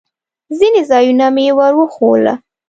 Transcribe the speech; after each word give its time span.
ځینې 0.57 0.81
ځایونه 0.89 1.25
مې 1.35 1.45
ور 1.57 1.73
وښوول. 1.77 2.25